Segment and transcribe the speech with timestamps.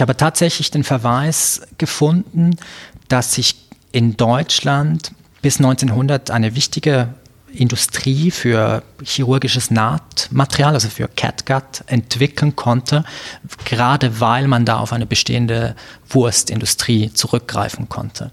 [0.00, 2.56] Ich habe tatsächlich den Verweis gefunden,
[3.08, 3.56] dass sich
[3.92, 7.12] in Deutschland bis 1900 eine wichtige
[7.52, 13.04] Industrie für chirurgisches Nahtmaterial, also für Catgut, entwickeln konnte,
[13.66, 15.76] gerade weil man da auf eine bestehende
[16.08, 18.32] Wurstindustrie zurückgreifen konnte.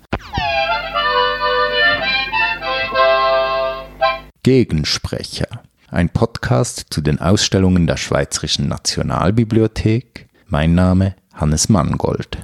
[4.44, 10.30] Gegensprecher, ein Podcast zu den Ausstellungen der Schweizerischen Nationalbibliothek.
[10.48, 12.38] Mein Name Hannes Mangold.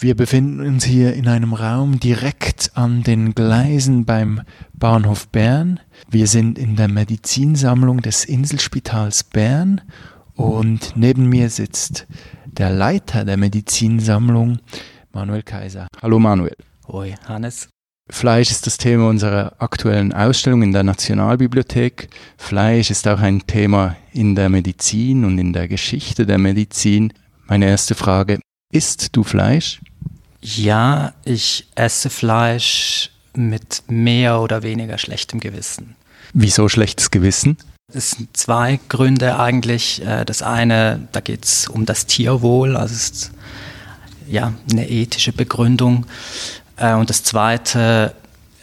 [0.00, 4.42] Wir befinden uns hier in einem Raum direkt an den Gleisen beim
[4.72, 5.80] Bahnhof Bern.
[6.08, 9.82] Wir sind in der Medizinsammlung des Inselspitals Bern
[10.34, 12.06] und neben mir sitzt
[12.46, 14.60] der Leiter der Medizinsammlung,
[15.12, 15.88] Manuel Kaiser.
[16.00, 16.56] Hallo Manuel.
[16.86, 17.68] Hoi, Hannes.
[18.10, 22.08] Fleisch ist das Thema unserer aktuellen Ausstellung in der Nationalbibliothek.
[22.38, 27.12] Fleisch ist auch ein Thema in der Medizin und in der Geschichte der Medizin.
[27.46, 28.40] Meine erste Frage,
[28.72, 29.80] isst du Fleisch?
[30.40, 35.94] Ja, ich esse Fleisch mit mehr oder weniger schlechtem Gewissen.
[36.32, 37.56] Wieso schlechtes Gewissen?
[37.92, 40.04] Es sind zwei Gründe eigentlich.
[40.04, 43.30] Äh, das eine, da geht es um das Tierwohl, also es ist
[44.28, 46.06] ja eine ethische Begründung.
[46.78, 48.14] Äh, und das zweite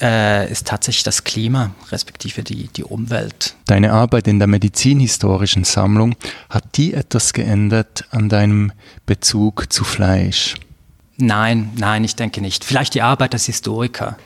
[0.01, 3.55] äh, ist tatsächlich das Klima, respektive die, die Umwelt.
[3.65, 6.15] Deine Arbeit in der medizinhistorischen Sammlung,
[6.49, 8.71] hat die etwas geändert an deinem
[9.05, 10.55] Bezug zu Fleisch?
[11.17, 12.65] Nein, nein, ich denke nicht.
[12.65, 14.17] Vielleicht die Arbeit als Historiker,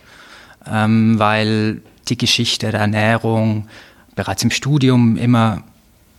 [0.66, 3.67] ähm, weil die Geschichte der Ernährung
[4.16, 5.64] bereits im Studium immer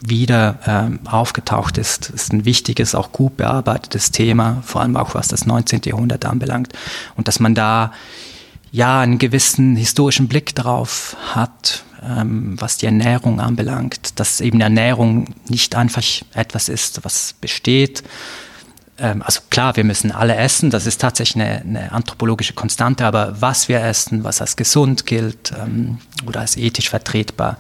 [0.00, 2.10] wieder ähm, aufgetaucht ist.
[2.10, 5.82] Ist ein wichtiges, auch gut bearbeitetes Thema, vor allem auch was das 19.
[5.84, 6.72] Jahrhundert anbelangt.
[7.16, 7.92] Und dass man da
[8.72, 15.34] ja einen gewissen historischen Blick darauf hat, ähm, was die Ernährung anbelangt, dass eben Ernährung
[15.48, 16.02] nicht einfach
[16.34, 18.02] etwas ist, was besteht,
[19.00, 23.40] ähm, also klar, wir müssen alle essen, das ist tatsächlich eine, eine, anthropologische Konstante, aber
[23.40, 27.58] was wir essen, was als gesund gilt ähm, oder als ethisch vertretbar,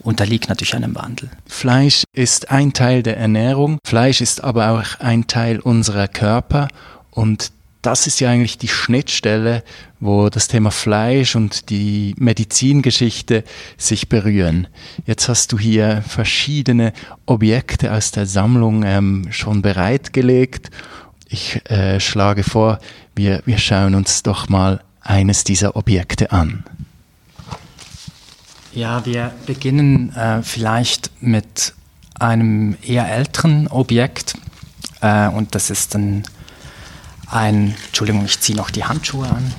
[0.00, 1.28] unterliegt natürlich einem Wandel.
[1.46, 6.68] Fleisch ist ein Teil der Ernährung, Fleisch ist aber auch ein Teil unserer Körper
[7.10, 7.50] und
[7.82, 9.62] das ist ja eigentlich die Schnittstelle,
[10.00, 13.44] wo das Thema Fleisch und die Medizingeschichte
[13.76, 14.66] sich berühren.
[15.06, 16.92] Jetzt hast du hier verschiedene
[17.26, 20.70] Objekte aus der Sammlung ähm, schon bereitgelegt.
[21.28, 22.78] Ich äh, schlage vor,
[23.14, 26.64] wir, wir schauen uns doch mal eines dieser Objekte an.
[28.72, 31.72] Ja, wir beginnen äh, vielleicht mit
[32.18, 34.34] einem eher älteren Objekt
[35.00, 36.24] äh, und das ist ein
[37.30, 39.52] ein, Entschuldigung, ich ziehe noch die Handschuhe an,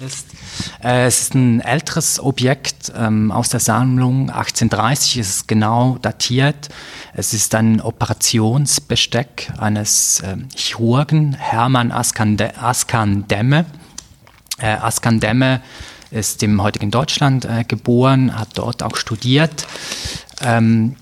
[0.00, 0.26] ist.
[0.82, 6.68] Äh, es ist ein älteres Objekt ähm, aus der Sammlung 1830, es ist genau datiert.
[7.12, 13.66] Es ist ein Operationsbesteck eines äh, Chirurgen, Hermann Askan-Demme.
[14.58, 15.60] Äh, Askan-Demme
[16.10, 19.66] ist im heutigen Deutschland äh, geboren, hat dort auch studiert.
[20.42, 20.96] Ähm,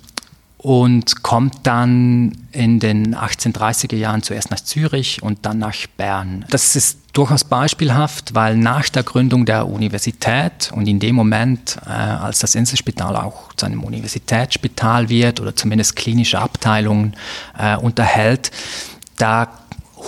[0.58, 6.44] und kommt dann in den 1830er Jahren zuerst nach Zürich und dann nach Bern.
[6.50, 11.90] Das ist durchaus beispielhaft, weil nach der Gründung der Universität und in dem Moment, äh,
[11.90, 17.14] als das Inselspital auch zu einem Universitätsspital wird oder zumindest klinische Abteilungen
[17.56, 18.50] äh, unterhält,
[19.16, 19.48] da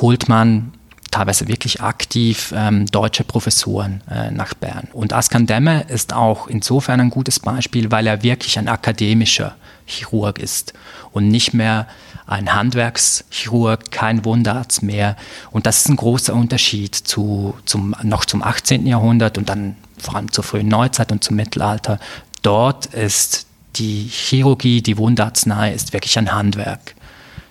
[0.00, 0.72] holt man
[1.10, 4.88] teilweise wirklich aktiv ähm, deutsche Professoren äh, nach Bern.
[4.92, 9.56] Und Askan Demme ist auch insofern ein gutes Beispiel, weil er wirklich ein akademischer
[9.86, 10.72] Chirurg ist
[11.12, 11.86] und nicht mehr
[12.26, 15.16] ein Handwerkschirurg, kein Wundarzt mehr.
[15.50, 18.86] Und das ist ein großer Unterschied zu, zum, noch zum 18.
[18.86, 21.98] Jahrhundert und dann vor allem zur frühen Neuzeit und zum Mittelalter.
[22.42, 23.46] Dort ist
[23.76, 26.94] die Chirurgie, die Wundarznei, ist wirklich ein Handwerk.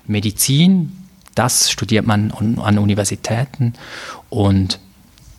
[0.07, 0.98] Medizin,
[1.39, 3.73] das studiert man an Universitäten
[4.29, 4.79] und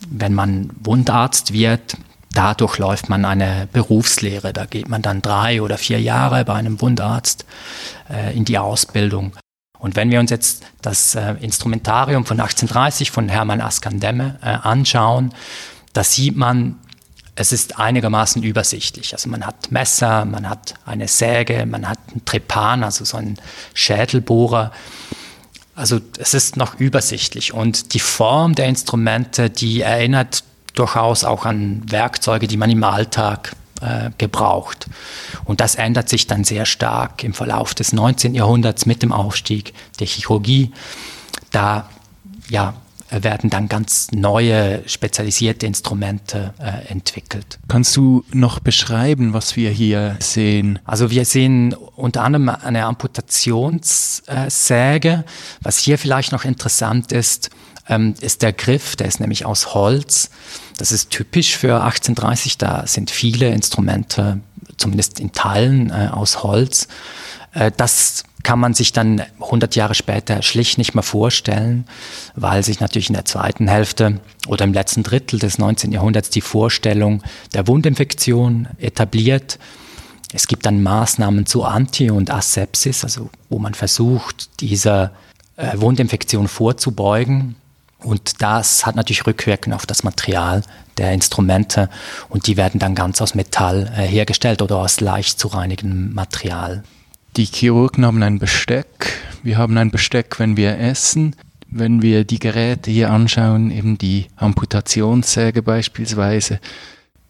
[0.09, 1.95] wenn man Wundarzt wird,
[2.33, 4.53] Dadurch läuft man eine Berufslehre.
[4.53, 7.45] Da geht man dann drei oder vier Jahre bei einem Wundarzt
[8.09, 9.33] äh, in die Ausbildung.
[9.79, 15.33] Und wenn wir uns jetzt das äh, Instrumentarium von 1830 von Hermann Askandemme äh, anschauen,
[15.91, 16.77] da sieht man,
[17.35, 19.11] es ist einigermaßen übersichtlich.
[19.13, 23.37] Also man hat Messer, man hat eine Säge, man hat einen Trepan, also so einen
[23.73, 24.71] Schädelbohrer.
[25.75, 31.81] Also es ist noch übersichtlich und die Form der Instrumente, die erinnert durchaus auch an
[31.89, 34.87] Werkzeuge, die man im Alltag äh, gebraucht.
[35.45, 38.35] Und das ändert sich dann sehr stark im Verlauf des 19.
[38.35, 40.71] Jahrhunderts mit dem Aufstieg der Chirurgie.
[41.51, 41.89] Da
[42.49, 42.73] ja,
[43.11, 47.59] werden dann ganz neue, spezialisierte Instrumente äh, entwickelt.
[47.67, 50.79] Kannst du noch beschreiben, was wir hier sehen?
[50.85, 55.25] Also wir sehen unter anderem eine Amputationssäge.
[55.61, 57.49] Was hier vielleicht noch interessant ist,
[57.89, 60.29] ähm, ist der Griff, der ist nämlich aus Holz.
[60.77, 64.39] Das ist typisch für 1830, da sind viele Instrumente,
[64.77, 66.87] zumindest in Teilen, äh, aus Holz.
[67.53, 71.85] Äh, das kann man sich dann 100 Jahre später schlicht nicht mehr vorstellen,
[72.35, 75.91] weil sich natürlich in der zweiten Hälfte oder im letzten Drittel des 19.
[75.91, 77.23] Jahrhunderts die Vorstellung
[77.53, 79.59] der Wundinfektion etabliert.
[80.33, 85.11] Es gibt dann Maßnahmen zur Anti- und Asepsis, also wo man versucht, dieser
[85.57, 87.55] äh, Wundinfektion vorzubeugen.
[87.99, 90.63] Und das hat natürlich Rückwirkungen auf das Material
[90.97, 91.89] der Instrumente
[92.29, 96.83] und die werden dann ganz aus Metall äh, hergestellt oder aus leicht zu reinigendem Material.
[97.37, 99.13] Die Chirurgen haben ein Besteck.
[99.41, 101.33] Wir haben ein Besteck, wenn wir essen.
[101.69, 106.59] Wenn wir die Geräte hier anschauen, eben die Amputationssäge beispielsweise,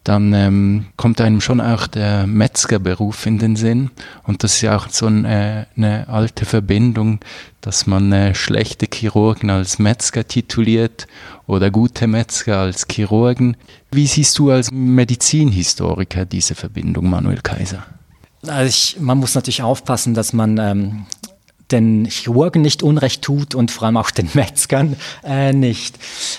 [0.02, 3.92] dann ähm, kommt einem schon auch der Metzgerberuf in den Sinn.
[4.24, 7.20] Und das ist ja auch so eine, eine alte Verbindung,
[7.60, 11.06] dass man äh, schlechte Chirurgen als Metzger tituliert
[11.46, 13.56] oder gute Metzger als Chirurgen.
[13.92, 17.86] Wie siehst du als Medizinhistoriker diese Verbindung, Manuel Kaiser?
[18.46, 21.06] Also ich, man muss natürlich aufpassen, dass man ähm,
[21.72, 25.98] den Chirurgen nicht Unrecht tut und vor allem auch den Metzgern äh, nicht.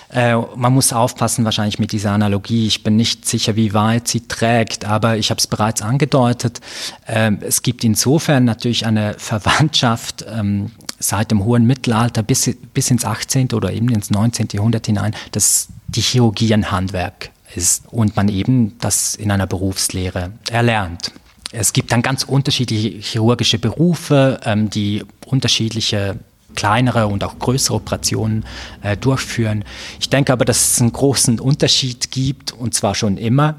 [0.09, 2.67] Äh, man muss aufpassen wahrscheinlich mit dieser Analogie.
[2.67, 6.61] Ich bin nicht sicher, wie weit sie trägt, aber ich habe es bereits angedeutet.
[7.07, 13.03] Äh, es gibt insofern natürlich eine Verwandtschaft ähm, seit dem hohen Mittelalter bis, bis ins
[13.03, 13.53] 18.
[13.53, 14.49] oder eben ins 19.
[14.53, 20.31] Jahrhundert hinein, dass die Chirurgie ein Handwerk ist und man eben das in einer Berufslehre
[20.49, 21.11] erlernt.
[21.53, 26.19] Es gibt dann ganz unterschiedliche chirurgische Berufe, ähm, die unterschiedliche
[26.55, 28.43] kleinere und auch größere Operationen
[28.81, 29.63] äh, durchführen.
[29.99, 33.55] Ich denke aber, dass es einen großen Unterschied gibt, und zwar schon immer,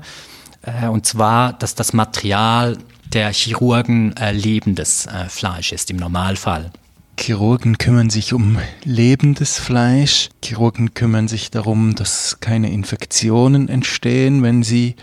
[0.63, 2.79] äh, und zwar, dass das Material
[3.13, 6.73] der Chirurgen äh, lebendes äh, Fleisch ist im Normalfall.
[7.19, 10.31] Chirurgen kümmern sich um lebendes Fleisch.
[10.43, 14.97] Chirurgen kümmern sich darum, dass keine Infektionen entstehen, wenn sie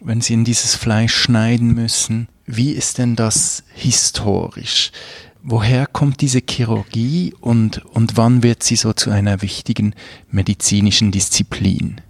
[0.00, 2.28] wenn Sie in dieses Fleisch schneiden müssen.
[2.46, 4.92] Wie ist denn das historisch?
[5.42, 9.94] Woher kommt diese Chirurgie und, und wann wird sie so zu einer wichtigen
[10.30, 12.00] medizinischen Disziplin?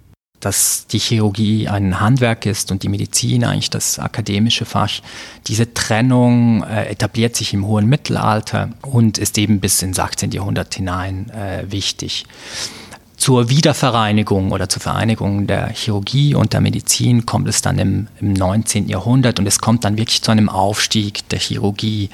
[0.40, 5.00] dass die Chirurgie ein Handwerk ist und die Medizin eigentlich das akademische Fach.
[5.46, 10.30] Diese Trennung äh, etabliert sich im hohen Mittelalter und ist eben bis ins 18.
[10.30, 12.24] Jahrhundert hinein äh, wichtig
[13.20, 18.32] zur Wiedervereinigung oder zur Vereinigung der Chirurgie und der Medizin kommt es dann im, im
[18.32, 18.88] 19.
[18.88, 22.08] Jahrhundert und es kommt dann wirklich zu einem Aufstieg der Chirurgie.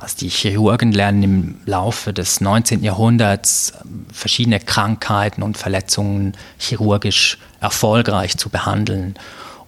[0.00, 2.82] Also die Chirurgen lernen im Laufe des 19.
[2.82, 9.14] Jahrhunderts ähm, verschiedene Krankheiten und Verletzungen chirurgisch erfolgreich zu behandeln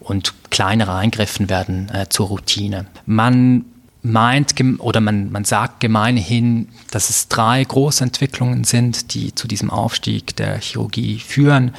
[0.00, 2.86] und kleinere Eingriffe werden äh, zur Routine.
[3.06, 3.64] Man
[4.04, 9.70] meint oder man, man sagt gemeinhin, dass es drei große Entwicklungen sind, die zu diesem
[9.70, 11.72] Aufstieg der Chirurgie führen.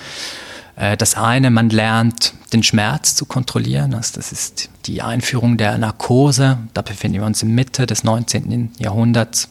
[0.75, 3.93] Äh, das eine, man lernt den Schmerz zu kontrollieren.
[3.93, 6.57] Also das ist die Einführung der Narkose.
[6.73, 8.71] Da befinden wir uns in Mitte des 19.
[8.79, 9.49] Jahrhunderts.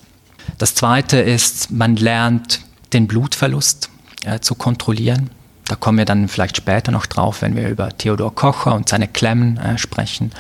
[0.59, 2.61] Das zweite ist, man lernt
[2.93, 3.89] den Blutverlust
[4.25, 5.31] äh, zu kontrollieren.
[5.69, 9.07] Da kommen wir dann vielleicht später noch drauf, wenn wir über Theodor Kocher und seine
[9.07, 10.33] Klemmen äh, sprechen.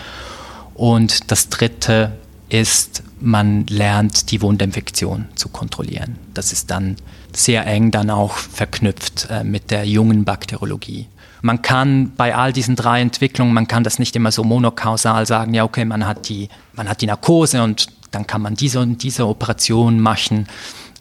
[0.74, 2.12] Und das dritte
[2.48, 6.18] ist, man lernt die Wundinfektion zu kontrollieren.
[6.34, 6.96] Das ist dann
[7.32, 11.08] sehr eng dann auch verknüpft äh, mit der jungen Bakteriologie.
[11.42, 15.52] Man kann bei all diesen drei Entwicklungen, man kann das nicht immer so monokausal sagen,
[15.52, 19.02] ja okay, man hat die, man hat die Narkose und dann kann man diese und
[19.02, 20.46] diese Operation machen.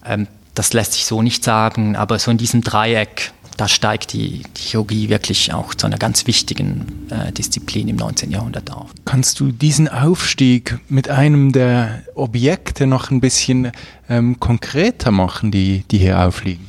[0.04, 4.42] Ähm, das lässt sich so nicht sagen, aber so in diesem Dreieck da steigt die,
[4.56, 8.30] die Chirurgie wirklich auch zu einer ganz wichtigen äh, Disziplin im 19.
[8.30, 8.90] Jahrhundert auf.
[9.04, 13.72] Kannst du diesen Aufstieg mit einem der Objekte noch ein bisschen
[14.08, 16.66] ähm, konkreter machen, die, die hier aufliegen?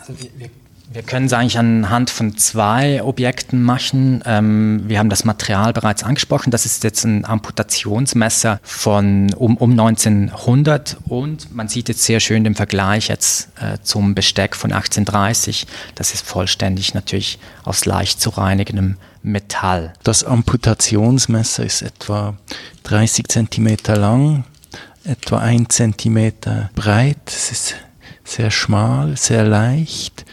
[0.00, 0.50] Also wir, wir
[0.96, 4.22] wir können es eigentlich anhand von zwei Objekten machen.
[4.24, 6.50] Ähm, wir haben das Material bereits angesprochen.
[6.50, 12.44] Das ist jetzt ein Amputationsmesser von um, um 1900 und man sieht jetzt sehr schön
[12.44, 15.66] den Vergleich jetzt äh, zum Besteck von 1830.
[15.96, 19.92] Das ist vollständig natürlich aus leicht zu reinigendem Metall.
[20.02, 22.38] Das Amputationsmesser ist etwa
[22.84, 24.44] 30 cm lang,
[25.04, 26.32] etwa 1 cm
[26.74, 27.18] breit.
[27.26, 27.74] Es ist
[28.24, 30.25] sehr schmal, sehr leicht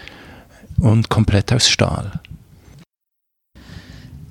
[0.80, 2.20] und komplett aus Stahl.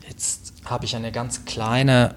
[0.08, 2.14] Jetzt habe ich eine ganz kleine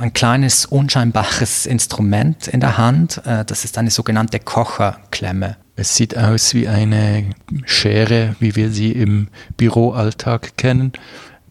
[0.00, 3.22] ein kleines unscheinbares Instrument in der Hand.
[3.24, 5.56] Äh, das ist eine sogenannte Kocherklemme.
[5.76, 7.30] Es sieht aus wie eine
[7.64, 10.92] Schere, wie wir sie im Büroalltag kennen.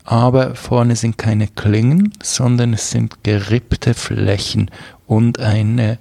[0.04, 4.72] Aber vorne sind keine Klingen, sondern es sind gerippte Flächen
[5.06, 5.98] und eine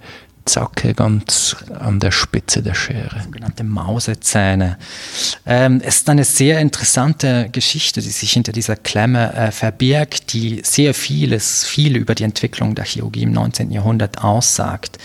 [0.47, 3.21] Zacke ganz an der Spitze der Schere.
[3.23, 4.77] Sogenannte Mausezähne.
[5.45, 10.61] Ähm, es ist eine sehr interessante Geschichte, die sich hinter dieser Klemme äh, verbirgt, die
[10.63, 13.71] sehr vieles, viel über die Entwicklung der Chirurgie im 19.
[13.71, 14.97] Jahrhundert aussagt.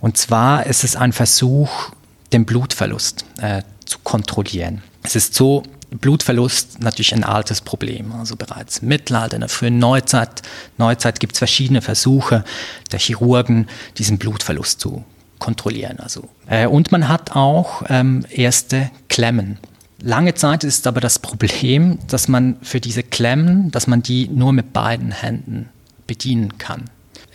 [0.00, 1.90] Und zwar ist es ein Versuch,
[2.32, 4.82] den Blutverlust äh, zu kontrollieren.
[5.02, 8.12] Es ist so, Blutverlust natürlich ein altes Problem.
[8.12, 10.42] Also bereits im Mittelalter, in der frühen Neuzeit,
[10.78, 12.44] Neuzeit gibt es verschiedene Versuche
[12.92, 15.04] der Chirurgen, diesen Blutverlust zu
[15.38, 16.00] kontrollieren.
[16.00, 19.58] Also, äh, und man hat auch ähm, erste Klemmen.
[20.02, 24.52] Lange Zeit ist aber das Problem, dass man für diese Klemmen, dass man die nur
[24.52, 25.68] mit beiden Händen
[26.06, 26.84] bedienen kann.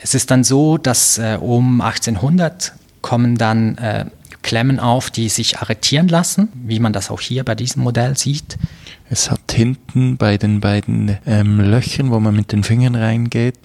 [0.01, 4.05] Es ist dann so, dass äh, um 1800 kommen dann äh,
[4.41, 8.57] Klemmen auf, die sich arretieren lassen, wie man das auch hier bei diesem Modell sieht.
[9.09, 13.55] Es hat hinten bei den beiden ähm, Löchern, wo man mit den Fingern reingeht,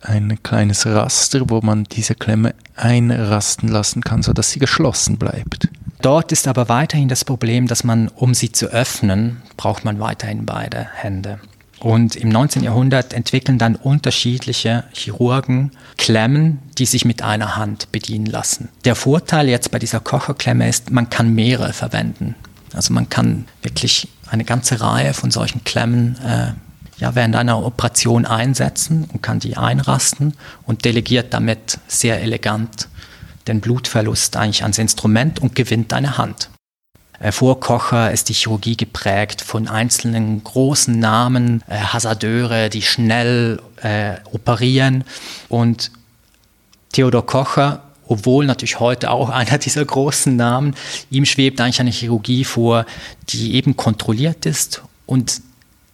[0.00, 5.68] ein kleines Raster, wo man diese Klemme einrasten lassen kann, sodass sie geschlossen bleibt.
[6.02, 10.46] Dort ist aber weiterhin das Problem, dass man, um sie zu öffnen, braucht man weiterhin
[10.46, 11.40] beide Hände.
[11.80, 12.62] Und im 19.
[12.62, 18.68] Jahrhundert entwickeln dann unterschiedliche Chirurgen Klemmen, die sich mit einer Hand bedienen lassen.
[18.84, 22.34] Der Vorteil jetzt bei dieser Kocherklemme ist, man kann mehrere verwenden.
[22.74, 26.52] Also man kann wirklich eine ganze Reihe von solchen Klemmen äh,
[26.98, 30.34] ja, während einer Operation einsetzen und kann die einrasten
[30.66, 32.88] und delegiert damit sehr elegant
[33.48, 36.50] den Blutverlust eigentlich ans Instrument und gewinnt eine Hand.
[37.20, 43.60] Äh, vor Kocher ist die Chirurgie geprägt von einzelnen großen Namen, äh, Hasardeure, die schnell
[43.82, 45.04] äh, operieren.
[45.48, 45.92] Und
[46.92, 50.74] Theodor Kocher, obwohl natürlich heute auch einer dieser großen Namen,
[51.10, 52.86] ihm schwebt eigentlich eine Chirurgie vor,
[53.28, 55.42] die eben kontrolliert ist und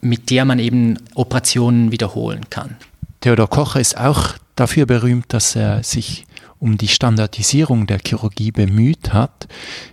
[0.01, 2.77] mit der man eben Operationen wiederholen kann.
[3.21, 6.25] Theodor Kocher ist auch dafür berühmt, dass er sich
[6.61, 9.49] um die Standardisierung der Chirurgie bemüht hat.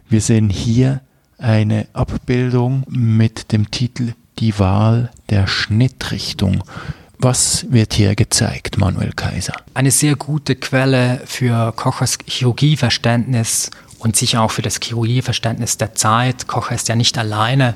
[0.07, 1.01] Wir sehen hier
[1.43, 6.63] eine Abbildung mit dem Titel Die Wahl der Schnittrichtung.
[7.19, 9.53] Was wird hier gezeigt, Manuel Kaiser?
[9.73, 16.47] Eine sehr gute Quelle für Kochers Chirurgieverständnis und sicher auch für das Chirurgieverständnis der Zeit.
[16.47, 17.75] Kocher ist ja nicht alleine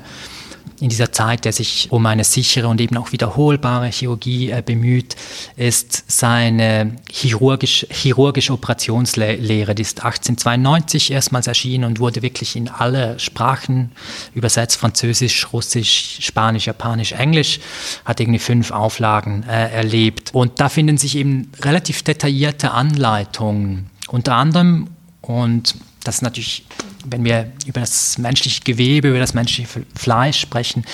[0.80, 5.16] in dieser Zeit, der sich um eine sichere und eben auch wiederholbare Chirurgie äh, bemüht,
[5.56, 9.74] ist seine chirurgisch, chirurgische Operationslehre.
[9.74, 13.92] Die ist 1892 erstmals erschienen und wurde wirklich in alle Sprachen
[14.34, 17.60] übersetzt, Französisch, Russisch, Spanisch, Japanisch, Englisch,
[18.04, 20.30] hat irgendwie fünf Auflagen äh, erlebt.
[20.34, 24.88] Und da finden sich eben relativ detaillierte Anleitungen, unter anderem
[25.28, 26.64] und das ist natürlich,
[27.04, 30.84] wenn wir über das menschliche Gewebe, über das menschliche Fleisch sprechen,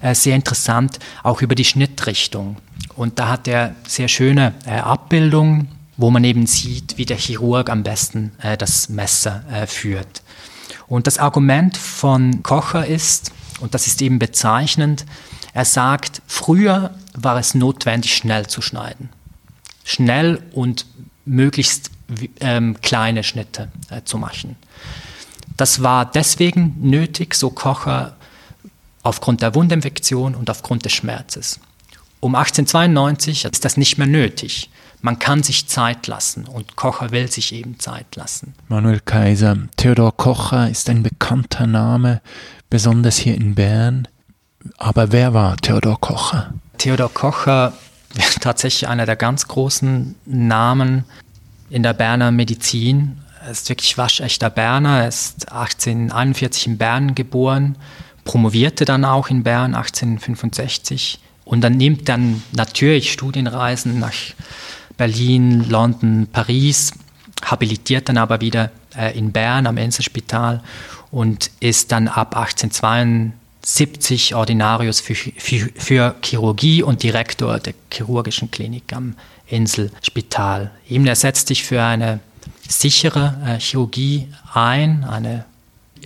[0.00, 2.56] äh, sehr interessant, auch über die Schnittrichtung.
[2.96, 7.70] Und da hat er sehr schöne äh, Abbildungen, wo man eben sieht, wie der Chirurg
[7.70, 10.22] am besten äh, das Messer führt.
[10.88, 15.06] Und das Argument von Kocher ist, und das ist eben bezeichnend,
[15.54, 19.10] er sagt, früher war es notwendig, schnell zu schneiden.
[19.84, 20.86] Schnell und
[21.24, 21.90] möglichst
[22.40, 24.56] ähm, kleine Schnitte äh, zu machen.
[25.56, 28.16] Das war deswegen nötig, so Kocher,
[29.02, 31.60] aufgrund der Wundinfektion und aufgrund des Schmerzes.
[32.20, 34.70] Um 1892 ist das nicht mehr nötig.
[35.00, 38.54] Man kann sich Zeit lassen und Kocher will sich eben Zeit lassen.
[38.68, 42.20] Manuel Kaiser, Theodor Kocher ist ein bekannter Name,
[42.70, 44.06] besonders hier in Bern.
[44.78, 46.54] Aber wer war Theodor Kocher?
[46.78, 47.72] Theodor Kocher
[48.40, 51.04] tatsächlich einer der ganz großen Namen
[51.70, 53.18] in der Berner Medizin.
[53.44, 55.00] Er ist wirklich waschechter Berner.
[55.00, 57.76] Er ist 1841 in Bern geboren,
[58.24, 64.12] promovierte dann auch in Bern 1865 und dann nimmt dann natürlich Studienreisen nach
[64.96, 66.92] Berlin, London, Paris,
[67.44, 70.62] habilitiert dann aber wieder äh, in Bern am Inselspital
[71.10, 78.92] und ist dann ab 1872 Ordinarius für, für, für Chirurgie und Direktor der chirurgischen Klinik
[78.92, 79.16] am
[79.48, 80.70] Inselspital.
[80.88, 82.20] Eben er setzt sich für eine
[82.80, 85.44] sichere äh, Chirurgie ein, eine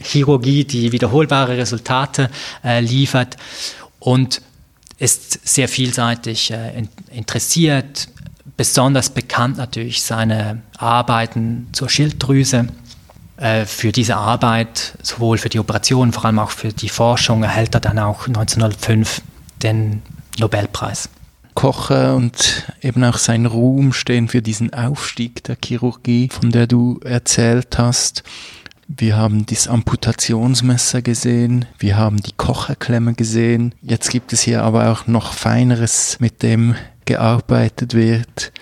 [0.00, 2.30] Chirurgie, die wiederholbare Resultate
[2.62, 3.36] äh, liefert
[3.98, 4.42] und
[4.98, 8.08] ist sehr vielseitig äh, in, interessiert.
[8.56, 12.68] Besonders bekannt natürlich seine Arbeiten zur Schilddrüse.
[13.36, 17.74] Äh, für diese Arbeit, sowohl für die Operation, vor allem auch für die Forschung, erhält
[17.74, 19.20] er dann auch 1905
[19.62, 20.02] den
[20.38, 21.08] Nobelpreis.
[21.56, 27.00] Kocher und eben auch sein Ruhm stehen für diesen Aufstieg der Chirurgie, von der du
[27.02, 28.22] erzählt hast.
[28.86, 33.74] Wir haben das Amputationsmesser gesehen, wir haben die Kocherklemme gesehen.
[33.82, 38.52] Jetzt gibt es hier aber auch noch Feineres, mit dem gearbeitet wird.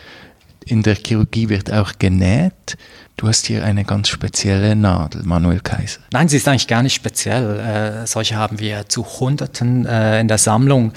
[0.64, 2.78] In der Chirurgie wird auch genäht.
[3.16, 6.00] Du hast hier eine ganz spezielle Nadel, Manuel Kaiser.
[6.12, 7.60] Nein, sie ist eigentlich gar nicht speziell.
[7.60, 10.92] Äh, solche haben wir zu Hunderten äh, in der Sammlung.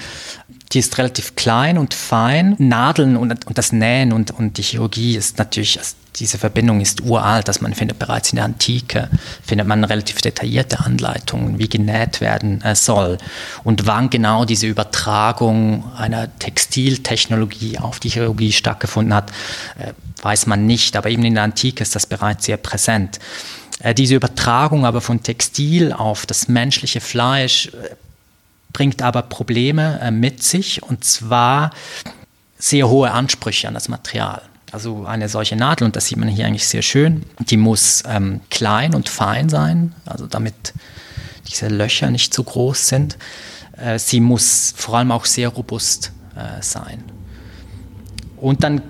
[0.72, 2.54] Die ist relativ klein und fein.
[2.58, 7.02] Nadeln und, und das Nähen und, und die Chirurgie ist natürlich, also diese Verbindung ist
[7.02, 9.08] uralt, dass man findet bereits in der Antike,
[9.44, 13.18] findet man relativ detaillierte Anleitungen, wie genäht werden äh, soll.
[13.64, 19.30] Und wann genau diese Übertragung einer Textiltechnologie auf die Chirurgie stattgefunden hat,
[19.78, 20.96] äh, weiß man nicht.
[20.96, 23.20] Aber eben in der Antike ist das bereits sehr präsent.
[23.80, 27.70] Äh, diese Übertragung aber von Textil auf das menschliche Fleisch
[28.72, 31.70] bringt aber Probleme äh, mit sich und zwar
[32.58, 34.42] sehr hohe Ansprüche an das Material.
[34.70, 38.40] Also eine solche Nadel, und das sieht man hier eigentlich sehr schön, die muss ähm,
[38.50, 40.74] klein und fein sein, also damit
[41.48, 43.16] diese Löcher nicht zu groß sind.
[43.76, 47.02] Äh, sie muss vor allem auch sehr robust äh, sein.
[48.36, 48.82] Und dann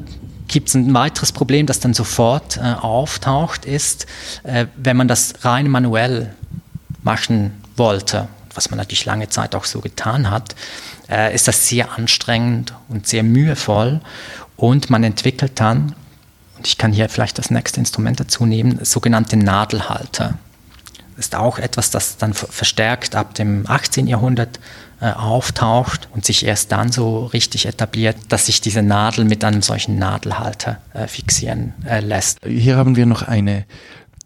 [0.49, 4.07] gibt es ein weiteres Problem, das dann sofort äh, auftaucht, ist,
[4.43, 6.35] äh, wenn man das rein manuell
[7.03, 10.57] machen wollte was man natürlich lange Zeit auch so getan hat,
[11.09, 14.01] äh, ist das sehr anstrengend und sehr mühevoll.
[14.57, 15.95] Und man entwickelt dann,
[16.57, 20.39] und ich kann hier vielleicht das nächste Instrument dazu nehmen, sogenannte Nadelhalter.
[21.15, 24.09] Das ist auch etwas, das dann verstärkt ab dem 18.
[24.09, 24.59] Jahrhundert
[25.01, 29.63] äh, auftaucht und sich erst dann so richtig etabliert, dass sich diese Nadel mit einem
[29.63, 32.39] solchen Nadelhalter äh, fixieren äh, lässt.
[32.45, 33.67] Hier haben wir noch eine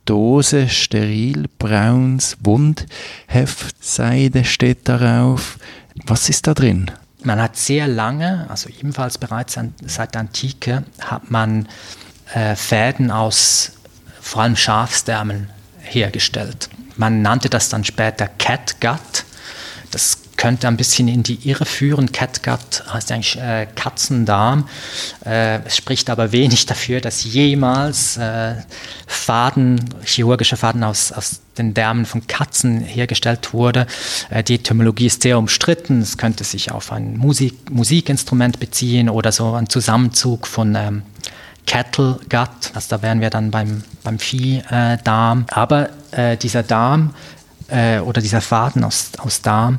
[0.04, 5.58] Dose steril brauns Wundheftseide steht darauf.
[6.06, 6.90] Was ist da drin?
[7.22, 11.68] Man hat sehr lange, also ebenfalls bereits an, seit der Antike, hat man
[12.34, 13.72] äh, Fäden aus
[14.20, 15.48] vor allem Schafsdärmen
[15.80, 16.68] hergestellt.
[16.96, 19.24] Man nannte das dann später Catgut.
[19.90, 22.10] Das könnte ein bisschen in die Irre führen.
[22.10, 24.68] Catgut heißt eigentlich äh, Katzendarm.
[25.24, 28.56] Äh, es spricht aber wenig dafür, dass jemals äh,
[29.06, 33.86] Faden, chirurgische Faden aus, aus den Därmen von Katzen hergestellt wurde.
[34.30, 36.00] Äh, die Etymologie ist sehr umstritten.
[36.00, 41.02] Es könnte sich auf ein Musik, Musikinstrument beziehen oder so ein Zusammenzug von ähm,
[41.68, 45.46] Cattle Gut, also da wären wir dann beim, beim Viehdarm.
[45.52, 47.14] Aber äh, dieser Darm
[47.68, 49.78] äh, oder dieser Faden aus, aus Darm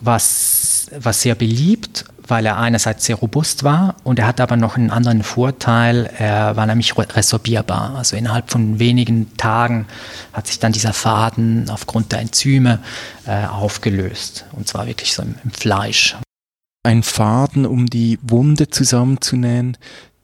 [0.00, 4.76] was, was sehr beliebt, weil er einerseits sehr robust war und er hat aber noch
[4.76, 7.96] einen anderen Vorteil, er war nämlich resorbierbar.
[7.96, 9.86] Also innerhalb von wenigen Tagen
[10.32, 12.80] hat sich dann dieser Faden aufgrund der Enzyme
[13.26, 16.16] äh, aufgelöst und zwar wirklich so im, im Fleisch.
[16.84, 19.76] Ein Faden, um die Wunde zusammenzunähen,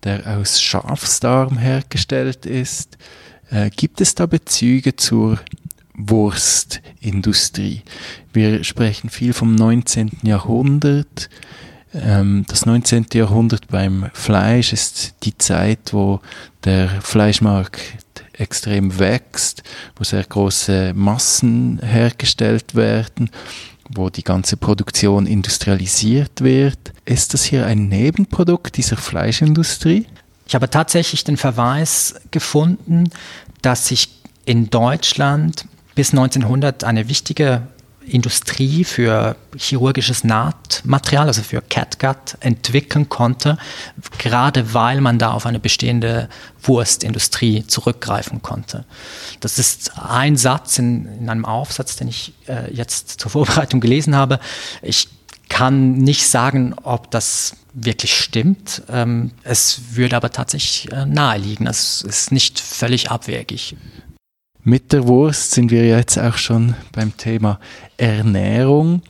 [0.04, 2.98] der aus Schafsdarm hergestellt ist.
[3.50, 5.38] Äh, gibt es da Bezüge zur
[5.96, 7.82] Wurstindustrie.
[8.32, 10.10] Wir sprechen viel vom 19.
[10.22, 11.28] Jahrhundert.
[11.94, 13.06] Ähm, das 19.
[13.14, 16.20] Jahrhundert beim Fleisch ist die Zeit, wo
[16.64, 17.80] der Fleischmarkt
[18.32, 19.62] extrem wächst,
[19.96, 23.30] wo sehr große Massen hergestellt werden,
[23.88, 26.92] wo die ganze Produktion industrialisiert wird.
[27.04, 30.06] Ist das hier ein Nebenprodukt dieser Fleischindustrie?
[30.46, 33.10] Ich habe tatsächlich den Verweis gefunden,
[33.62, 34.08] dass sich
[34.44, 37.62] in Deutschland bis 1900 eine wichtige
[38.06, 43.56] Industrie für chirurgisches Nahtmaterial, also für Catgut, entwickeln konnte,
[44.18, 46.28] gerade weil man da auf eine bestehende
[46.62, 48.84] Wurstindustrie zurückgreifen konnte.
[49.40, 54.14] Das ist ein Satz in, in einem Aufsatz, den ich äh, jetzt zur Vorbereitung gelesen
[54.14, 54.38] habe.
[54.82, 55.08] Ich
[55.48, 58.82] kann nicht sagen, ob das wirklich stimmt.
[58.88, 61.66] Ähm, es würde aber tatsächlich äh, naheliegen.
[61.66, 63.76] Es ist nicht völlig abwegig.
[64.66, 67.60] Mit der Wurst sind wir jetzt auch schon beim Thema
[67.98, 69.02] Ernährung.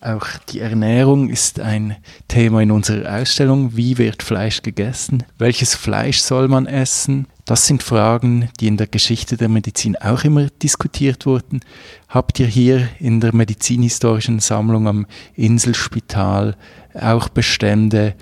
[0.00, 1.94] Auch die Ernährung ist ein
[2.26, 3.76] Thema in unserer Ausstellung.
[3.76, 5.22] Wie wird Fleisch gegessen?
[5.38, 7.28] Welches Fleisch soll man essen?
[7.44, 11.60] Das sind Fragen, die in der Geschichte der Medizin auch immer diskutiert wurden.
[12.08, 16.56] Habt ihr hier in der medizinhistorischen Sammlung am Inselspital
[16.94, 18.16] auch Bestände,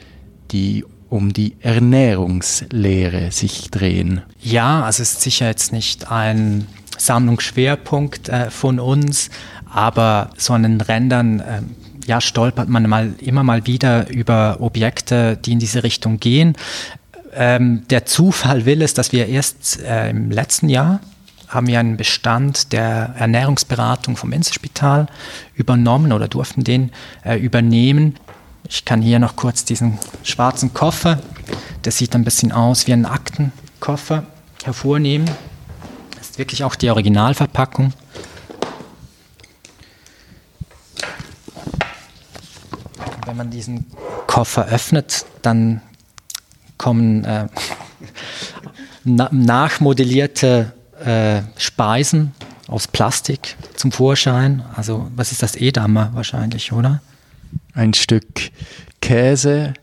[0.51, 0.85] die
[1.15, 4.23] um die Ernährungslehre sich drehen?
[4.43, 6.67] Ja, also es ist sicher jetzt nicht ein
[6.99, 9.31] Sammlungsschwerpunkt äh, von uns,
[9.73, 11.63] aber so an den Rändern äh,
[12.07, 16.57] ja, stolpert man mal immer mal wieder über Objekte, die in diese Richtung gehen.
[17.33, 20.99] Ähm, der Zufall will es, dass wir erst äh, im letzten Jahr
[21.47, 25.07] haben wir einen Bestand der Ernährungsberatung vom Inselspital
[25.55, 26.91] übernommen oder durften den
[27.25, 28.17] äh, übernehmen
[28.69, 31.21] Ich kann hier noch kurz diesen schwarzen Koffer,
[31.85, 34.25] der sieht ein bisschen aus wie ein Aktenkoffer,
[34.65, 35.31] hervornehmen.
[36.17, 37.93] Das ist wirklich auch die Originalverpackung.
[43.27, 43.87] Wenn man diesen
[44.27, 45.83] Koffer öffnet, dann
[46.79, 47.49] kommen äh,
[49.05, 50.73] nachmodellierte
[51.05, 52.33] äh, Speisen
[52.69, 54.65] aus Plastik zum Vorschein.
[54.75, 55.55] Also was ist das?
[55.55, 57.03] Edamer wahrscheinlich, oder?
[57.75, 58.53] Ein Stück
[59.01, 59.75] Käse.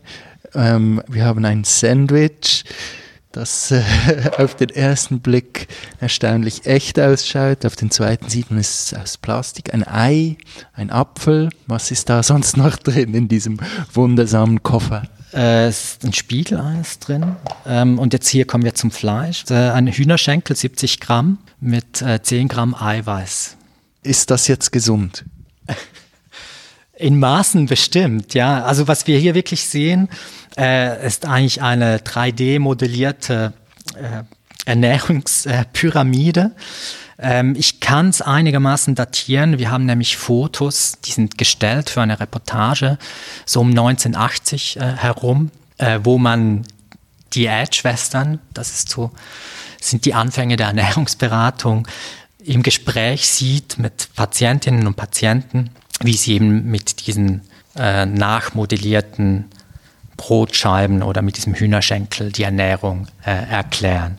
[0.54, 2.64] Ähm, wir haben ein Sandwich,
[3.32, 3.82] das äh,
[4.38, 5.68] auf den ersten Blick
[6.00, 7.66] erstaunlich echt ausschaut.
[7.66, 9.74] Auf den zweiten sieht man es aus Plastik.
[9.74, 10.38] Ein Ei,
[10.72, 11.50] ein Apfel.
[11.66, 13.60] Was ist da sonst noch drin in diesem
[13.92, 15.02] wundersamen Koffer?
[15.34, 17.36] Äh, es ist ein Spiegeleis drin.
[17.66, 19.44] Ähm, und jetzt hier kommen wir zum Fleisch.
[19.50, 23.56] Äh, ein Hühnerschenkel, 70 Gramm, mit äh, 10 Gramm Eiweiß.
[24.02, 25.24] Ist das jetzt gesund?
[27.02, 28.62] In Maßen bestimmt, ja.
[28.62, 30.08] Also was wir hier wirklich sehen,
[30.56, 33.52] äh, ist eigentlich eine 3D-modellierte
[33.96, 34.22] äh,
[34.66, 36.52] Ernährungspyramide.
[37.18, 39.58] Ähm, ich kann es einigermaßen datieren.
[39.58, 42.98] Wir haben nämlich Fotos, die sind gestellt für eine Reportage,
[43.46, 46.62] so um 1980 äh, herum, äh, wo man
[47.34, 49.10] die Diätschwestern, das ist so,
[49.80, 51.88] sind die Anfänge der Ernährungsberatung,
[52.44, 55.70] im Gespräch sieht mit Patientinnen und Patienten,
[56.02, 57.42] wie sie eben mit diesen
[57.76, 59.46] äh, nachmodellierten
[60.16, 64.18] Brotscheiben oder mit diesem Hühnerschenkel die Ernährung äh, erklären.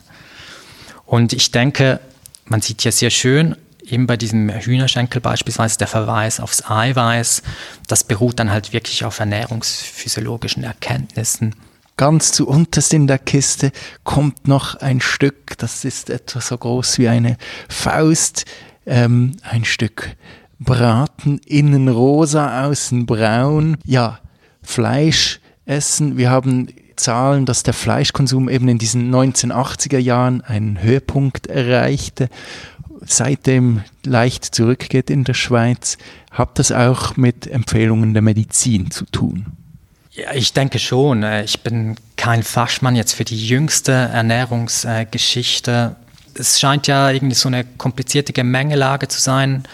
[1.06, 2.00] Und ich denke,
[2.46, 7.42] man sieht hier sehr schön, eben bei diesem Hühnerschenkel beispielsweise der Verweis aufs Eiweiß,
[7.86, 11.54] das beruht dann halt wirklich auf ernährungsphysiologischen Erkenntnissen.
[11.96, 13.70] Ganz zu unterst in der Kiste
[14.02, 17.36] kommt noch ein Stück, das ist etwa so groß wie eine
[17.68, 18.46] Faust,
[18.84, 20.16] ähm, ein Stück
[20.58, 23.76] Braten, innen rosa, außen braun.
[23.84, 24.18] Ja,
[24.62, 26.16] Fleisch essen.
[26.16, 32.28] Wir haben Zahlen, dass der Fleischkonsum eben in diesen 1980er Jahren einen Höhepunkt erreichte,
[33.04, 35.98] seitdem leicht zurückgeht in der Schweiz.
[36.30, 39.46] Hat das auch mit Empfehlungen der Medizin zu tun?
[40.12, 41.24] Ja, ich denke schon.
[41.24, 45.96] Äh, ich bin kein Fachmann jetzt für die jüngste Ernährungsgeschichte.
[46.38, 49.64] Es scheint ja irgendwie so eine komplizierte Gemengelage zu sein,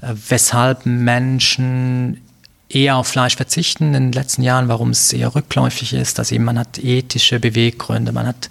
[0.00, 2.20] äh, weshalb Menschen
[2.68, 6.18] eher auf Fleisch verzichten in den letzten Jahren, warum es eher rückläufig ist.
[6.18, 8.50] Also eben man hat ethische Beweggründe, man hat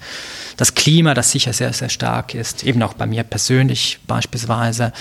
[0.56, 4.92] das Klima, das sicher sehr, sehr stark ist, eben auch bei mir persönlich beispielsweise.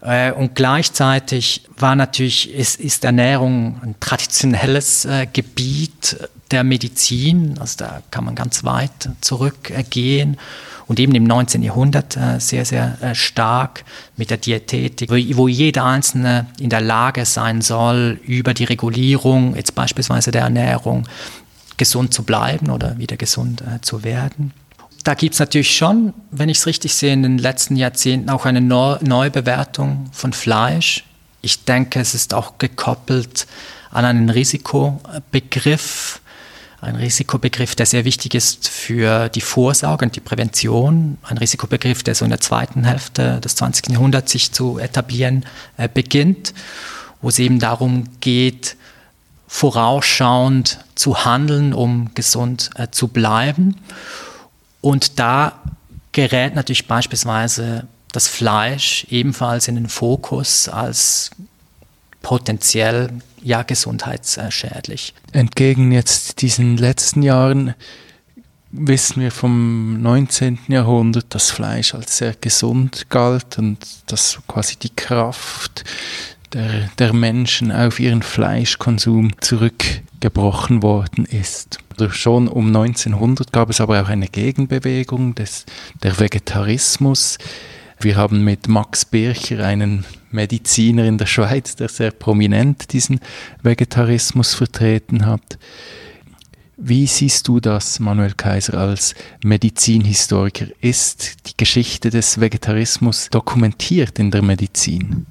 [0.00, 6.16] Äh, und gleichzeitig war natürlich, ist, ist Ernährung ein traditionelles äh, Gebiet
[6.50, 10.38] der Medizin, also da kann man ganz weit zurückgehen
[10.88, 11.62] und eben im 19.
[11.62, 13.84] Jahrhundert äh, sehr, sehr äh, stark
[14.16, 19.74] mit der Diätetik, wo, jeder Einzelne in der Lage sein soll, über die Regulierung, jetzt
[19.74, 21.06] beispielsweise der Ernährung,
[21.76, 24.52] gesund zu bleiben oder wieder gesund äh, zu werden.
[25.04, 28.46] Da gibt es natürlich schon, wenn ich es richtig sehe, in den letzten Jahrzehnten auch
[28.46, 31.04] eine Neubewertung von Fleisch.
[31.40, 33.46] Ich denke, es ist auch gekoppelt
[33.90, 36.20] an einen Risikobegriff,
[36.80, 42.14] ein Risikobegriff, der sehr wichtig ist für die Vorsorge und die Prävention, ein Risikobegriff, der
[42.14, 43.90] so in der zweiten Hälfte des 20.
[43.90, 45.44] Jahrhunderts sich zu etablieren
[45.76, 46.54] äh, beginnt,
[47.20, 48.76] wo es eben darum geht,
[49.48, 53.76] vorausschauend zu handeln, um gesund äh, zu bleiben.
[54.80, 55.60] Und da
[56.12, 61.30] gerät natürlich beispielsweise das Fleisch ebenfalls in den Fokus als
[62.22, 63.10] potenziell
[63.42, 65.14] ja gesundheitsschädlich.
[65.32, 67.74] Entgegen jetzt diesen letzten Jahren
[68.70, 70.58] wissen wir vom 19.
[70.68, 75.84] Jahrhundert, dass Fleisch als sehr gesund galt und dass quasi die Kraft
[76.52, 81.78] der, der Menschen auf ihren Fleischkonsum zurückgebrochen worden ist.
[81.90, 85.66] Also schon um 1900 gab es aber auch eine Gegenbewegung des,
[86.02, 87.38] der Vegetarismus.
[88.00, 93.18] Wir haben mit Max Bircher einen Mediziner in der Schweiz, der sehr prominent diesen
[93.62, 95.58] Vegetarismus vertreten hat.
[96.76, 100.66] Wie siehst du das, Manuel Kaiser, als Medizinhistoriker?
[100.80, 105.26] Ist die Geschichte des Vegetarismus dokumentiert in der Medizin?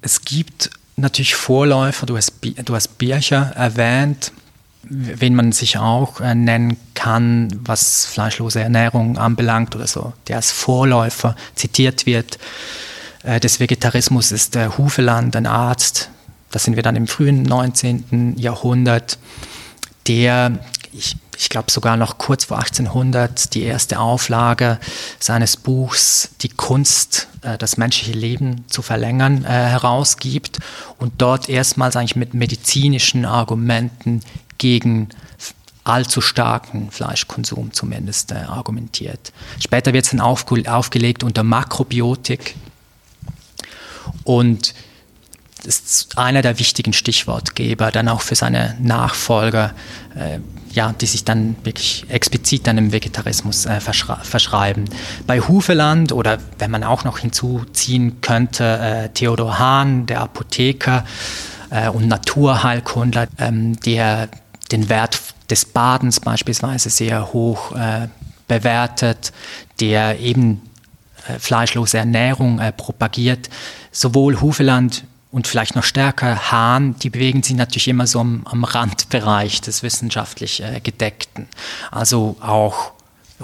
[0.00, 4.32] Es gibt natürlich Vorläufer, du hast, du hast Bircher erwähnt,
[4.82, 10.50] wen man sich auch äh, nennen kann, was fleischlose Ernährung anbelangt oder so, der als
[10.50, 12.38] Vorläufer zitiert wird.
[13.22, 16.10] Äh, des Vegetarismus ist der Hufeland, ein Arzt,
[16.50, 18.34] da sind wir dann im frühen 19.
[18.38, 19.18] Jahrhundert,
[20.06, 20.58] der,
[20.92, 24.78] ich, ich glaube sogar noch kurz vor 1800 die erste Auflage
[25.20, 30.58] seines Buchs Die Kunst, äh, das menschliche Leben zu verlängern, äh, herausgibt
[30.98, 34.22] und dort erstmals eigentlich mit medizinischen Argumenten
[34.58, 35.08] gegen
[35.84, 39.32] allzu starken Fleischkonsum zumindest äh, argumentiert.
[39.58, 42.54] Später wird es dann aufge aufgelegt unter Makrobiotik
[44.24, 44.74] und
[45.64, 49.74] ist einer der wichtigen Stichwortgeber dann auch für seine Nachfolger,
[50.14, 50.38] äh,
[50.70, 54.84] ja, die sich dann wirklich explizit dann im Vegetarismus äh, verschrei verschreiben.
[55.26, 61.04] Bei Hufeland oder wenn man auch noch hinzuziehen könnte, äh, Theodor Hahn, der Apotheker
[61.70, 64.28] äh, und Naturheilkundler, ähm, der
[64.72, 68.08] den Wert des Badens beispielsweise sehr hoch äh,
[68.46, 69.32] bewertet,
[69.80, 70.62] der eben
[71.28, 73.48] äh, fleischlose Ernährung äh, propagiert.
[73.92, 78.64] Sowohl Hufeland und vielleicht noch stärker Hahn, die bewegen sich natürlich immer so am, am
[78.64, 81.48] Randbereich des wissenschaftlich äh, Gedeckten.
[81.90, 82.92] Also auch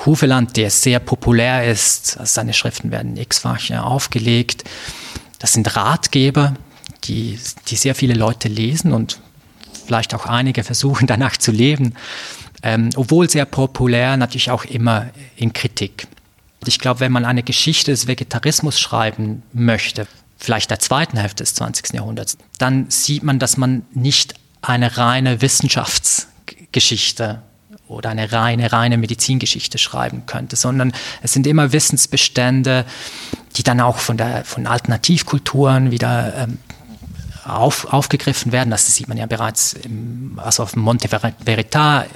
[0.04, 4.64] Hufeland, der sehr populär ist, also seine Schriften werden x-fach aufgelegt.
[5.38, 6.54] Das sind Ratgeber,
[7.04, 9.20] die, die sehr viele Leute lesen und
[9.86, 11.94] vielleicht auch einige versuchen danach zu leben,
[12.62, 16.08] ähm, obwohl sehr populär, natürlich auch immer in Kritik.
[16.66, 20.06] Ich glaube, wenn man eine Geschichte des Vegetarismus schreiben möchte,
[20.38, 21.92] vielleicht der zweiten Hälfte des 20.
[21.94, 27.42] Jahrhunderts, dann sieht man, dass man nicht eine reine Wissenschaftsgeschichte
[27.86, 30.92] oder eine reine, reine Medizingeschichte schreiben könnte, sondern
[31.22, 32.84] es sind immer Wissensbestände,
[33.56, 36.58] die dann auch von, der, von Alternativkulturen wieder ähm,
[37.44, 38.70] auf, aufgegriffen werden.
[38.70, 42.06] Das sieht man ja bereits im, also auf Monte Verita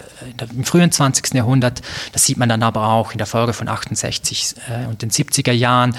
[0.55, 1.35] im frühen 20.
[1.35, 1.83] Jahrhundert.
[2.13, 5.53] Das sieht man dann aber auch in der Folge von 68 äh, und den 70er
[5.53, 5.97] Jahren,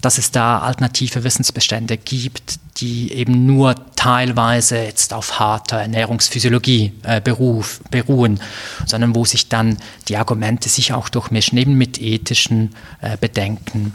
[0.00, 7.20] dass es da alternative Wissensbestände gibt, die eben nur teilweise jetzt auf harter Ernährungsphysiologie äh,
[7.20, 8.40] beruf, beruhen,
[8.86, 13.92] sondern wo sich dann die Argumente sich auch durchmischen, eben mit ethischen äh, Bedenken,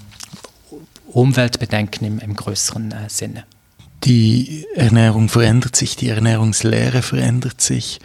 [1.07, 3.45] Umweltbedenken im, im größeren äh, Sinne.
[4.05, 7.99] Die Ernährung verändert sich, die Ernährungslehre verändert sich.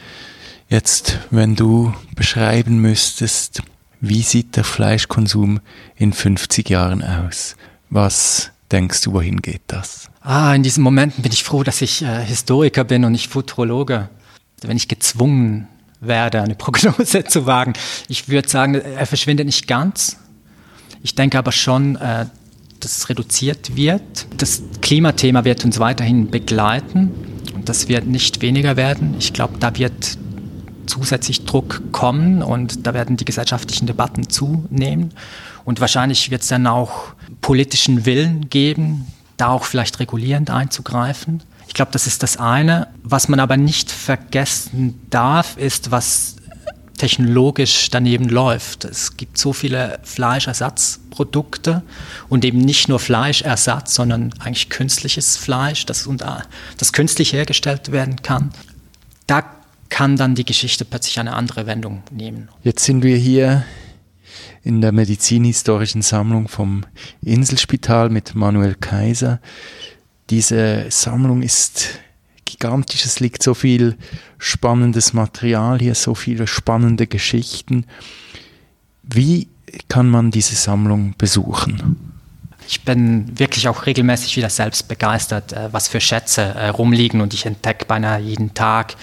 [0.71, 3.63] Jetzt, wenn du beschreiben müsstest,
[4.01, 5.61] wie sieht der Fleischkonsum
[5.97, 7.57] in 50 Jahren aus?
[7.91, 10.09] Was denkst du, wohin geht das?
[10.23, 14.09] Ah, in diesen Momenten bin ich froh, dass ich äh, Historiker bin und nicht Futurologe.
[14.63, 15.69] Wenn ich gezwungen
[16.01, 17.75] werde, eine Prognose zu wagen,
[18.09, 20.17] ich würde sagen, er verschwindet nicht ganz.
[21.03, 22.25] Ich denke aber schon, äh,
[22.81, 24.27] das reduziert wird.
[24.37, 27.11] Das Klimathema wird uns weiterhin begleiten
[27.55, 29.15] und das wird nicht weniger werden.
[29.19, 30.19] Ich glaube, da wird
[30.87, 35.13] zusätzlich Druck kommen und da werden die gesellschaftlichen Debatten zunehmen.
[35.65, 41.43] Und wahrscheinlich wird es dann auch politischen Willen geben, da auch vielleicht regulierend einzugreifen.
[41.69, 42.89] Ich glaube, das ist das eine.
[43.05, 46.37] Was man aber nicht vergessen darf, ist, was
[47.01, 48.85] technologisch daneben läuft.
[48.85, 51.83] Es gibt so viele Fleischersatzprodukte
[52.29, 56.43] und eben nicht nur Fleischersatz, sondern eigentlich künstliches Fleisch, das, unter,
[56.77, 58.51] das künstlich hergestellt werden kann.
[59.27, 59.45] Da
[59.89, 62.51] kann dann die Geschichte plötzlich eine andere Wendung nehmen.
[62.65, 63.65] Jetzt sind wir hier
[64.63, 66.85] in der medizinhistorischen Sammlung vom
[67.23, 69.41] Inselspital mit Manuel Kaiser.
[70.29, 71.99] Diese Sammlung ist
[72.51, 73.05] gigantisch.
[73.05, 73.97] Es liegt so viel
[74.39, 77.85] spannendes Material hier, so viele spannende Geschichten.
[79.03, 79.49] Wie
[79.89, 81.97] kann man diese Sammlung besuchen?
[82.73, 87.35] Ich bin wirklich auch regelmäßig wieder selbst begeistert, äh, was für Schätze äh, rumliegen und
[87.35, 88.95] ich entdecke beinahe jeden Tag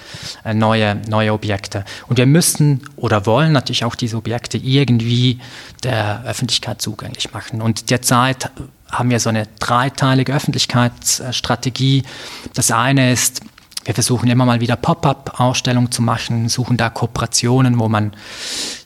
[0.44, 1.84] äh, neue, neue Objekte.
[2.06, 5.38] Und wir müssen oder wollen natürlich auch diese Objekte irgendwie
[5.82, 7.60] der Öffentlichkeit zugänglich machen.
[7.60, 8.50] Und derzeit
[8.90, 12.04] haben wir so eine dreiteilige Öffentlichkeitsstrategie.
[12.54, 13.42] Das eine ist,
[13.84, 18.12] wir versuchen immer mal wieder Pop-up-Ausstellungen zu machen, suchen da Kooperationen, wo man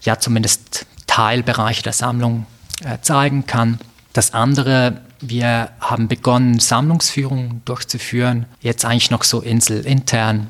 [0.03, 2.47] ja zumindest Teilbereiche der Sammlung
[2.85, 3.79] äh, zeigen kann.
[4.13, 10.49] Das andere, wir haben begonnen, Sammlungsführungen durchzuführen, jetzt eigentlich noch so inselintern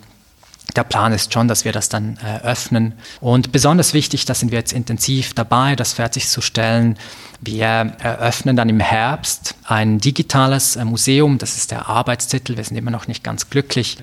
[0.77, 2.95] der Plan ist schon, dass wir das dann äh, öffnen.
[3.21, 6.99] Und besonders wichtig, da sind wir jetzt intensiv dabei, das fertigzustellen.
[7.41, 11.39] Wir eröffnen dann im Herbst ein digitales äh, Museum.
[11.39, 12.57] Das ist der Arbeitstitel.
[12.57, 13.97] Wir sind immer noch nicht ganz glücklich.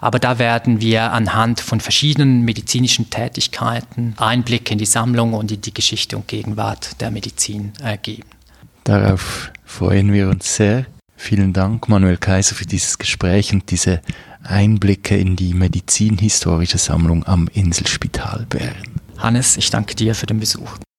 [0.00, 5.60] Aber da werden wir anhand von verschiedenen medizinischen Tätigkeiten Einblicke in die Sammlung und in
[5.60, 8.28] die Geschichte und Gegenwart der Medizin äh, geben.
[8.84, 10.86] Darauf freuen wir uns sehr.
[11.16, 14.00] Vielen Dank, Manuel Kaiser, für dieses Gespräch und diese
[14.44, 19.00] Einblicke in die medizinhistorische Sammlung am Inselspital Bern.
[19.18, 20.78] Hannes, ich danke dir für den Besuch.